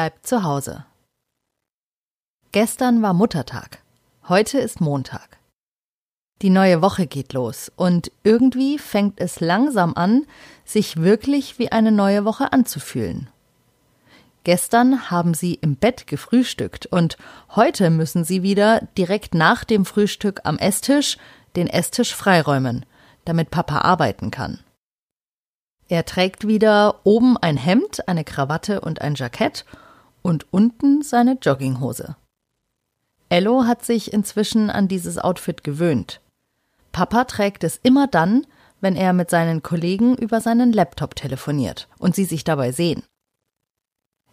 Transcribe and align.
bleibt 0.00 0.26
zu 0.26 0.44
Hause. 0.44 0.86
Gestern 2.52 3.02
war 3.02 3.12
Muttertag. 3.12 3.82
Heute 4.30 4.58
ist 4.58 4.80
Montag. 4.80 5.36
Die 6.40 6.48
neue 6.48 6.80
Woche 6.80 7.06
geht 7.06 7.34
los 7.34 7.70
und 7.76 8.10
irgendwie 8.22 8.78
fängt 8.78 9.20
es 9.20 9.40
langsam 9.40 9.92
an, 9.94 10.24
sich 10.64 11.02
wirklich 11.02 11.58
wie 11.58 11.70
eine 11.70 11.92
neue 11.92 12.24
Woche 12.24 12.50
anzufühlen. 12.50 13.28
Gestern 14.44 15.10
haben 15.10 15.34
sie 15.34 15.56
im 15.56 15.76
Bett 15.76 16.06
gefrühstückt 16.06 16.86
und 16.86 17.18
heute 17.54 17.90
müssen 17.90 18.24
sie 18.24 18.42
wieder 18.42 18.88
direkt 18.96 19.34
nach 19.34 19.64
dem 19.64 19.84
Frühstück 19.84 20.40
am 20.44 20.56
Esstisch 20.56 21.18
den 21.56 21.66
Esstisch 21.66 22.14
freiräumen, 22.14 22.86
damit 23.26 23.50
Papa 23.50 23.80
arbeiten 23.82 24.30
kann. 24.30 24.60
Er 25.90 26.04
trägt 26.04 26.46
wieder 26.46 27.00
oben 27.02 27.36
ein 27.36 27.56
Hemd, 27.56 28.06
eine 28.08 28.22
Krawatte 28.22 28.80
und 28.80 29.00
ein 29.00 29.16
Jackett 29.16 29.64
und 30.22 30.52
unten 30.52 31.02
seine 31.02 31.38
Jogginghose. 31.40 32.16
Ello 33.28 33.64
hat 33.64 33.84
sich 33.84 34.12
inzwischen 34.12 34.70
an 34.70 34.88
dieses 34.88 35.18
Outfit 35.18 35.62
gewöhnt. 35.62 36.20
Papa 36.92 37.24
trägt 37.24 37.64
es 37.64 37.78
immer 37.82 38.06
dann, 38.06 38.46
wenn 38.80 38.96
er 38.96 39.12
mit 39.12 39.30
seinen 39.30 39.62
Kollegen 39.62 40.16
über 40.16 40.40
seinen 40.40 40.72
Laptop 40.72 41.14
telefoniert 41.14 41.88
und 41.98 42.14
sie 42.14 42.24
sich 42.24 42.44
dabei 42.44 42.72
sehen. 42.72 43.02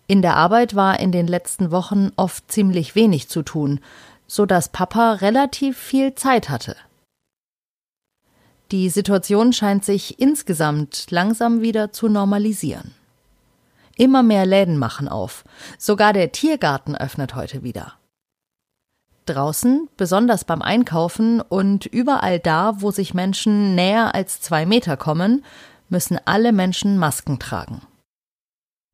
In 0.08 0.22
der 0.22 0.36
Arbeit 0.38 0.74
war 0.74 1.00
in 1.00 1.12
den 1.12 1.28
letzten 1.28 1.70
Wochen 1.72 2.12
oft 2.16 2.50
ziemlich 2.50 2.96
wenig 2.96 3.28
zu 3.28 3.44
tun, 3.44 3.82
so 4.26 4.46
dass 4.46 4.70
Papa 4.70 5.14
relativ 5.14 5.78
viel 5.78 6.16
Zeit 6.16 6.50
hatte. 6.50 6.76
Die 8.72 8.90
Situation 8.90 9.54
scheint 9.54 9.86
sich 9.86 10.20
insgesamt 10.20 11.10
langsam 11.10 11.62
wieder 11.62 11.92
zu 11.92 12.10
normalisieren. 12.10 12.94
Immer 13.98 14.24
mehr 14.24 14.46
Läden 14.46 14.78
machen 14.78 15.08
auf, 15.08 15.44
sogar 15.78 16.14
der 16.14 16.32
Tiergarten 16.32 16.96
öffnet 16.96 17.36
heute 17.36 17.64
wieder. 17.64 17.94
Draußen, 19.26 19.90
besonders 19.98 20.46
beim 20.46 20.62
Einkaufen 20.62 21.42
und 21.42 21.86
überall 21.86 22.40
da, 22.40 22.82
wo 22.82 22.92
sich 22.92 23.14
Menschen 23.14 23.76
näher 23.76 24.16
als 24.16 24.40
zwei 24.40 24.66
Meter 24.66 24.96
kommen, 24.96 25.44
müssen 25.90 26.20
alle 26.26 26.54
Menschen 26.54 26.98
Masken 26.98 27.40
tragen. 27.40 27.82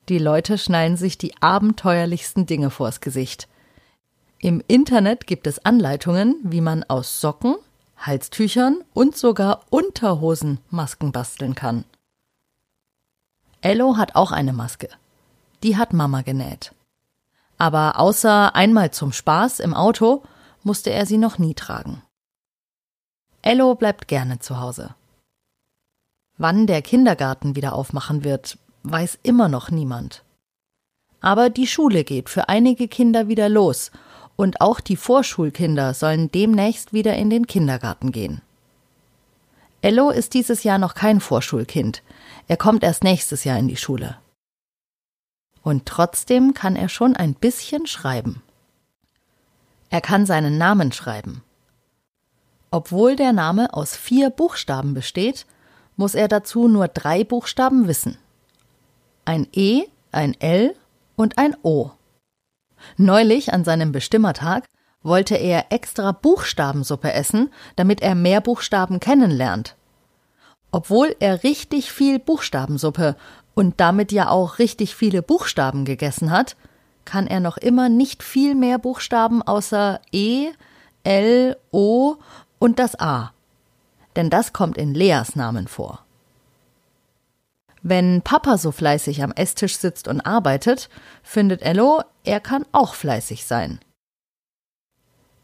Die 0.09 0.17
Leute 0.17 0.57
schnallen 0.57 0.97
sich 0.97 1.17
die 1.17 1.33
abenteuerlichsten 1.41 2.45
Dinge 2.45 2.69
vors 2.69 2.99
Gesicht. 2.99 3.47
Im 4.39 4.61
Internet 4.67 5.27
gibt 5.27 5.47
es 5.47 5.63
Anleitungen, 5.63 6.35
wie 6.43 6.61
man 6.61 6.83
aus 6.83 7.21
Socken, 7.21 7.55
Halstüchern 7.97 8.83
und 8.93 9.15
sogar 9.15 9.61
Unterhosen 9.69 10.59
Masken 10.69 11.11
basteln 11.11 11.55
kann. 11.55 11.85
Ello 13.63 13.95
hat 13.95 14.15
auch 14.15 14.33
eine 14.33 14.51
Maske. 14.51 14.89
Die 15.63 15.77
hat 15.77 15.93
Mama 15.93 16.21
genäht. 16.21 16.73
Aber 17.57 17.97
außer 17.97 18.55
einmal 18.55 18.91
zum 18.91 19.13
Spaß 19.13 19.61
im 19.61 19.73
Auto 19.73 20.21
musste 20.63 20.89
er 20.89 21.05
sie 21.05 21.17
noch 21.17 21.37
nie 21.37 21.53
tragen. 21.53 22.01
Ello 23.41 23.73
bleibt 23.75 24.09
gerne 24.09 24.39
zu 24.39 24.59
Hause. 24.59 24.95
Wann 26.37 26.67
der 26.67 26.81
Kindergarten 26.81 27.55
wieder 27.55 27.73
aufmachen 27.73 28.25
wird, 28.25 28.57
weiß 28.83 29.19
immer 29.23 29.47
noch 29.47 29.71
niemand. 29.71 30.23
Aber 31.21 31.49
die 31.49 31.67
Schule 31.67 32.03
geht 32.03 32.29
für 32.29 32.49
einige 32.49 32.89
Kinder 32.89 33.29
wieder 33.29 33.47
los 33.47 33.91
und 34.35 34.59
auch 34.59 34.81
die 34.81 34.97
Vorschulkinder 34.97 35.93
sollen 35.93 36.29
demnächst 36.29 36.91
wieder 36.91 37.15
in 37.15 37.29
den 37.29 37.47
Kindergarten 37.47 38.11
gehen. 38.11 38.41
Ello 39.81 40.09
ist 40.09 40.33
dieses 40.33 40.63
Jahr 40.63 40.79
noch 40.79 40.95
kein 40.95 41.21
Vorschulkind. 41.21 42.03
Er 42.47 42.57
kommt 42.57 42.83
erst 42.83 43.03
nächstes 43.03 43.43
Jahr 43.43 43.57
in 43.57 43.67
die 43.67 43.77
Schule. 43.77 44.17
Und 45.61 45.85
trotzdem 45.85 46.53
kann 46.53 46.75
er 46.75 46.89
schon 46.89 47.15
ein 47.15 47.33
bisschen 47.35 47.87
schreiben. 47.87 48.41
Er 49.89 50.01
kann 50.01 50.25
seinen 50.25 50.57
Namen 50.57 50.91
schreiben. 50.91 51.43
Obwohl 52.71 53.15
der 53.15 53.33
Name 53.33 53.73
aus 53.73 53.95
vier 53.95 54.29
Buchstaben 54.29 54.93
besteht, 54.93 55.45
muss 55.95 56.15
er 56.15 56.27
dazu 56.27 56.67
nur 56.67 56.87
drei 56.87 57.23
Buchstaben 57.23 57.87
wissen 57.87 58.17
ein 59.25 59.47
E, 59.53 59.83
ein 60.11 60.39
L 60.39 60.75
und 61.15 61.37
ein 61.37 61.55
O. 61.63 61.91
Neulich 62.97 63.53
an 63.53 63.63
seinem 63.63 63.91
Bestimmertag 63.91 64.65
wollte 65.01 65.35
er 65.35 65.71
extra 65.71 66.11
Buchstabensuppe 66.11 67.11
essen, 67.13 67.51
damit 67.75 68.01
er 68.01 68.15
mehr 68.15 68.41
Buchstaben 68.41 68.99
kennenlernt. 68.99 69.75
Obwohl 70.73 71.15
er 71.19 71.43
richtig 71.43 71.91
viel 71.91 72.17
Buchstabensuppe 72.17 73.15
und 73.53 73.79
damit 73.79 74.11
ja 74.11 74.29
auch 74.29 74.57
richtig 74.57 74.95
viele 74.95 75.21
Buchstaben 75.21 75.85
gegessen 75.85 76.31
hat, 76.31 76.55
kann 77.05 77.27
er 77.27 77.39
noch 77.39 77.57
immer 77.57 77.89
nicht 77.89 78.23
viel 78.23 78.55
mehr 78.55 78.79
Buchstaben 78.79 79.43
außer 79.43 80.01
E, 80.11 80.49
L, 81.03 81.57
O 81.71 82.15
und 82.57 82.79
das 82.79 82.99
A. 82.99 83.33
Denn 84.15 84.31
das 84.31 84.51
kommt 84.51 84.79
in 84.79 84.95
Leas 84.95 85.35
Namen 85.35 85.67
vor. 85.67 86.03
Wenn 87.83 88.23
Papa 88.23 88.57
so 88.57 88.71
fleißig 88.71 89.21
am 89.21 89.31
Esstisch 89.31 89.77
sitzt 89.77 90.07
und 90.07 90.21
arbeitet, 90.21 90.89
findet 91.21 91.61
Ello, 91.61 92.01
er 92.23 92.39
kann 92.39 92.65
auch 92.71 92.95
fleißig 92.95 93.45
sein. 93.45 93.79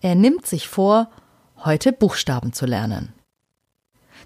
Er 0.01 0.15
nimmt 0.15 0.47
sich 0.47 0.67
vor, 0.67 1.07
heute 1.57 1.93
Buchstaben 1.93 2.51
zu 2.51 2.65
lernen. 2.65 3.13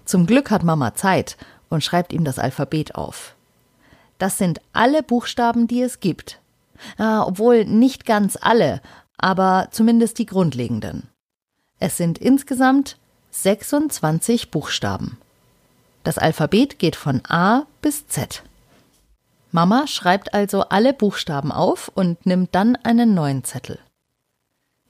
Zum 0.04 0.26
Glück 0.26 0.50
hat 0.50 0.62
Mama 0.62 0.94
Zeit 0.94 1.36
und 1.68 1.82
schreibt 1.82 2.12
ihm 2.12 2.24
das 2.24 2.38
Alphabet 2.38 2.94
auf. 2.94 3.34
Das 4.18 4.38
sind 4.38 4.60
alle 4.72 5.02
Buchstaben, 5.02 5.66
die 5.66 5.82
es 5.82 6.00
gibt. 6.00 6.40
Ah, 6.98 7.24
obwohl 7.26 7.64
nicht 7.64 8.04
ganz 8.04 8.38
alle, 8.40 8.80
aber 9.16 9.68
zumindest 9.70 10.18
die 10.18 10.26
grundlegenden. 10.26 11.08
Es 11.78 11.96
sind 11.96 12.18
insgesamt 12.18 12.98
26 13.30 14.50
Buchstaben. 14.50 15.18
Das 16.04 16.18
Alphabet 16.18 16.78
geht 16.78 16.96
von 16.96 17.22
A 17.26 17.66
bis 17.80 18.06
Z. 18.06 18.42
Mama 19.50 19.86
schreibt 19.86 20.34
also 20.34 20.62
alle 20.62 20.92
Buchstaben 20.92 21.52
auf 21.52 21.90
und 21.94 22.26
nimmt 22.26 22.54
dann 22.54 22.76
einen 22.76 23.14
neuen 23.14 23.44
Zettel. 23.44 23.78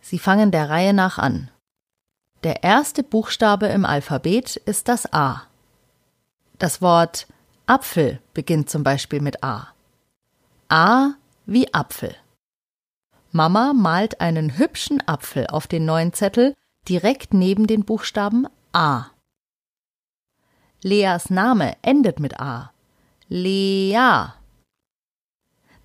Sie 0.01 0.19
fangen 0.19 0.51
der 0.51 0.69
Reihe 0.69 0.93
nach 0.93 1.19
an. 1.19 1.51
Der 2.45 2.63
erste 2.63 3.03
Buchstabe 3.03 3.69
im 3.69 3.87
Alphabet 3.87 4.57
ist 4.57 4.89
das 4.89 5.11
A. 5.15 5.45
Das 6.59 6.83
Wort 6.83 7.27
Apfel 7.65 8.21
beginnt 8.35 8.69
zum 8.69 8.83
Beispiel 8.83 9.23
mit 9.23 9.43
A. 9.43 9.69
A 10.69 11.15
wie 11.47 11.73
Apfel. 11.73 12.15
Mama 13.33 13.73
malt 13.73 14.21
einen 14.21 14.59
hübschen 14.59 15.03
Apfel 15.09 15.47
auf 15.47 15.67
den 15.67 15.87
neuen 15.87 16.13
Zettel 16.13 16.55
direkt 16.87 17.33
neben 17.33 17.67
den 17.67 17.87
Buchstaben 17.87 18.47
A. 18.73 19.07
Leas 20.83 21.31
Name 21.31 21.79
endet 21.81 22.21
mit 22.21 22.39
A. 22.39 22.73
Lea. 23.29 24.27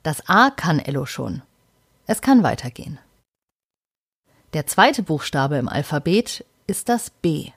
Das 0.03 0.27
A 0.27 0.49
kann 0.49 0.79
Ello 0.79 1.05
schon. 1.05 1.41
Es 2.05 2.21
kann 2.21 2.43
weitergehen. 2.43 2.99
Der 4.53 4.65
zweite 4.67 5.03
Buchstabe 5.03 5.57
im 5.57 5.69
Alphabet 5.69 6.45
ist 6.67 6.89
das 6.89 7.09
B. 7.09 7.51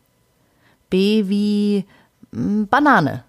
B 0.91 1.28
wie 1.28 1.86
hm, 2.32 2.69
Banane. 2.69 3.25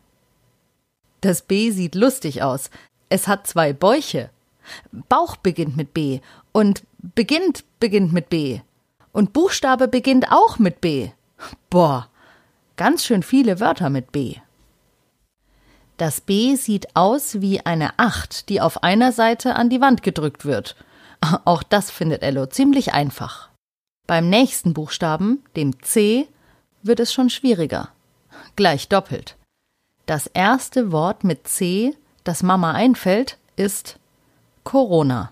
Das 1.21 1.41
B 1.41 1.71
sieht 1.71 1.95
lustig 1.95 2.43
aus. 2.43 2.69
Es 3.09 3.27
hat 3.27 3.47
zwei 3.47 3.73
Bäuche. 3.73 4.29
Bauch 5.09 5.35
beginnt 5.37 5.77
mit 5.77 5.93
B 5.93 6.19
und 6.51 6.83
beginnt 7.15 7.63
beginnt 7.79 8.13
mit 8.13 8.29
B. 8.29 8.61
Und 9.11 9.33
Buchstabe 9.33 9.87
beginnt 9.87 10.31
auch 10.31 10.57
mit 10.59 10.81
B. 10.81 11.11
Boah, 11.69 12.09
Ganz 12.75 13.05
schön 13.05 13.21
viele 13.21 13.59
Wörter 13.59 13.89
mit 13.91 14.11
B. 14.11 14.35
Das 15.97 16.21
B 16.21 16.55
sieht 16.55 16.95
aus 16.95 17.39
wie 17.39 17.63
eine 17.65 17.99
Acht, 17.99 18.49
die 18.49 18.61
auf 18.61 18.81
einer 18.81 19.11
Seite 19.11 19.55
an 19.55 19.69
die 19.69 19.79
Wand 19.79 20.01
gedrückt 20.01 20.43
wird. 20.43 20.75
Auch 21.45 21.61
das 21.61 21.91
findet 21.91 22.23
Ello 22.23 22.47
ziemlich 22.47 22.93
einfach. 22.93 23.49
Beim 24.05 24.29
nächsten 24.29 24.73
Buchstaben, 24.73 25.43
dem 25.55 25.81
C, 25.81 26.27
wird 26.81 26.99
es 26.99 27.13
schon 27.13 27.29
schwieriger. 27.29 27.89
Gleich 28.55 28.89
doppelt. 28.89 29.37
Das 30.05 30.27
erste 30.27 30.91
Wort 30.91 31.23
mit 31.23 31.47
C, 31.47 31.95
das 32.23 32.43
Mama 32.43 32.73
einfällt, 32.73 33.37
ist 33.55 33.99
Corona. 34.63 35.31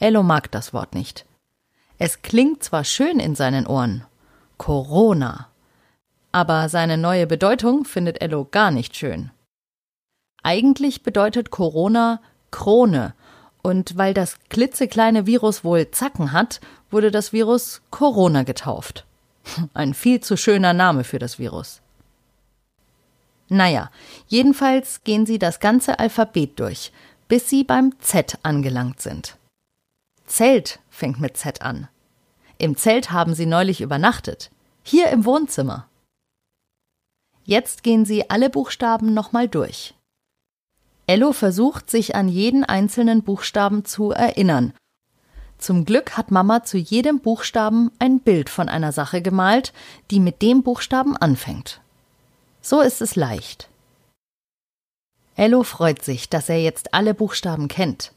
Ello 0.00 0.22
mag 0.22 0.50
das 0.50 0.72
Wort 0.72 0.94
nicht. 0.94 1.24
Es 1.98 2.22
klingt 2.22 2.62
zwar 2.62 2.84
schön 2.84 3.20
in 3.20 3.34
seinen 3.34 3.66
Ohren. 3.66 4.04
Corona. 4.56 5.48
Aber 6.32 6.68
seine 6.68 6.98
neue 6.98 7.26
Bedeutung 7.26 7.84
findet 7.84 8.20
Ello 8.20 8.46
gar 8.50 8.70
nicht 8.70 8.96
schön. 8.96 9.30
Eigentlich 10.42 11.02
bedeutet 11.02 11.50
Corona 11.50 12.20
Krone, 12.50 13.14
und 13.62 13.96
weil 13.98 14.14
das 14.14 14.38
klitzekleine 14.48 15.26
Virus 15.26 15.64
wohl 15.64 15.90
Zacken 15.90 16.32
hat, 16.32 16.60
wurde 16.90 17.10
das 17.10 17.32
Virus 17.32 17.82
Corona 17.90 18.42
getauft. 18.42 19.06
Ein 19.74 19.94
viel 19.94 20.20
zu 20.20 20.36
schöner 20.36 20.72
Name 20.72 21.04
für 21.04 21.18
das 21.18 21.38
Virus. 21.38 21.80
Naja, 23.48 23.90
jedenfalls 24.26 25.04
gehen 25.04 25.24
sie 25.24 25.38
das 25.38 25.58
ganze 25.60 25.98
Alphabet 25.98 26.58
durch, 26.60 26.92
bis 27.28 27.48
sie 27.48 27.64
beim 27.64 27.98
Z 28.00 28.38
angelangt 28.42 29.00
sind. 29.00 29.36
Zelt 30.26 30.80
fängt 30.90 31.20
mit 31.20 31.36
Z 31.36 31.62
an. 31.62 31.88
Im 32.58 32.76
Zelt 32.76 33.10
haben 33.10 33.34
sie 33.34 33.46
neulich 33.46 33.80
übernachtet. 33.80 34.50
Hier 34.82 35.08
im 35.10 35.24
Wohnzimmer. 35.24 35.88
Jetzt 37.44 37.82
gehen 37.82 38.04
sie 38.04 38.28
alle 38.28 38.50
Buchstaben 38.50 39.14
nochmal 39.14 39.48
durch. 39.48 39.94
Ello 41.06 41.32
versucht, 41.32 41.88
sich 41.88 42.14
an 42.14 42.28
jeden 42.28 42.64
einzelnen 42.64 43.22
Buchstaben 43.22 43.86
zu 43.86 44.10
erinnern. 44.10 44.74
Zum 45.58 45.84
Glück 45.84 46.16
hat 46.16 46.30
Mama 46.30 46.62
zu 46.62 46.78
jedem 46.78 47.18
Buchstaben 47.20 47.90
ein 47.98 48.20
Bild 48.20 48.48
von 48.48 48.68
einer 48.68 48.92
Sache 48.92 49.20
gemalt, 49.20 49.72
die 50.10 50.20
mit 50.20 50.40
dem 50.40 50.62
Buchstaben 50.62 51.16
anfängt. 51.16 51.80
So 52.62 52.80
ist 52.80 53.02
es 53.02 53.16
leicht. 53.16 53.68
Ello 55.36 55.62
freut 55.62 56.04
sich, 56.04 56.28
dass 56.28 56.48
er 56.48 56.60
jetzt 56.60 56.94
alle 56.94 57.14
Buchstaben 57.14 57.68
kennt. 57.68 58.12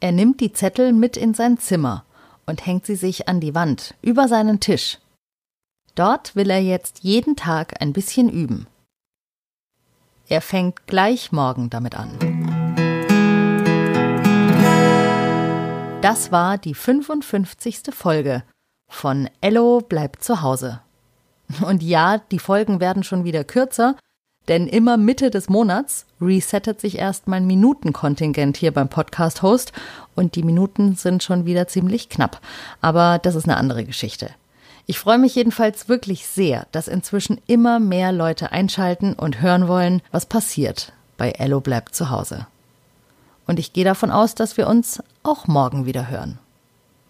Er 0.00 0.12
nimmt 0.12 0.40
die 0.40 0.52
Zettel 0.52 0.92
mit 0.92 1.16
in 1.16 1.34
sein 1.34 1.58
Zimmer 1.58 2.04
und 2.46 2.66
hängt 2.66 2.86
sie 2.86 2.96
sich 2.96 3.28
an 3.28 3.40
die 3.40 3.54
Wand 3.54 3.94
über 4.02 4.28
seinen 4.28 4.60
Tisch. 4.60 4.98
Dort 5.94 6.34
will 6.36 6.50
er 6.50 6.62
jetzt 6.62 7.00
jeden 7.02 7.36
Tag 7.36 7.80
ein 7.80 7.92
bisschen 7.92 8.28
üben. 8.28 8.66
Er 10.28 10.40
fängt 10.40 10.86
gleich 10.86 11.32
morgen 11.32 11.68
damit 11.70 11.96
an. 11.96 12.39
Das 16.02 16.32
war 16.32 16.56
die 16.56 16.74
55. 16.74 17.82
Folge 17.92 18.42
von 18.88 19.28
Ello 19.42 19.82
bleibt 19.82 20.24
zu 20.24 20.40
Hause. 20.40 20.80
Und 21.60 21.82
ja, 21.82 22.16
die 22.30 22.38
Folgen 22.38 22.80
werden 22.80 23.04
schon 23.04 23.24
wieder 23.24 23.44
kürzer, 23.44 23.96
denn 24.48 24.66
immer 24.66 24.96
Mitte 24.96 25.30
des 25.30 25.50
Monats 25.50 26.06
resettet 26.18 26.80
sich 26.80 26.96
erst 26.96 27.28
mein 27.28 27.46
Minutenkontingent 27.46 28.56
hier 28.56 28.72
beim 28.72 28.88
Podcast-Host 28.88 29.72
und 30.14 30.36
die 30.36 30.42
Minuten 30.42 30.96
sind 30.96 31.22
schon 31.22 31.44
wieder 31.44 31.68
ziemlich 31.68 32.08
knapp. 32.08 32.40
Aber 32.80 33.18
das 33.18 33.34
ist 33.34 33.44
eine 33.44 33.58
andere 33.58 33.84
Geschichte. 33.84 34.30
Ich 34.86 34.98
freue 34.98 35.18
mich 35.18 35.34
jedenfalls 35.34 35.90
wirklich 35.90 36.26
sehr, 36.26 36.66
dass 36.72 36.88
inzwischen 36.88 37.42
immer 37.46 37.78
mehr 37.78 38.10
Leute 38.10 38.52
einschalten 38.52 39.12
und 39.12 39.42
hören 39.42 39.68
wollen, 39.68 40.00
was 40.12 40.24
passiert 40.24 40.94
bei 41.18 41.32
Ello 41.32 41.60
bleibt 41.60 41.94
zu 41.94 42.08
Hause. 42.08 42.46
Und 43.50 43.58
ich 43.58 43.72
gehe 43.72 43.84
davon 43.84 44.12
aus, 44.12 44.36
dass 44.36 44.56
wir 44.56 44.68
uns 44.68 45.02
auch 45.24 45.48
morgen 45.48 45.84
wieder 45.84 46.08
hören. 46.08 46.38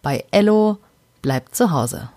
Bei 0.00 0.24
Ello 0.30 0.78
bleibt 1.20 1.54
zu 1.54 1.70
Hause. 1.70 2.08